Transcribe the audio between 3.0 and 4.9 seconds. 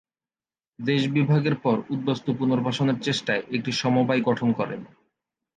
চেষ্টায় একটি সমবায় গঠন করেন।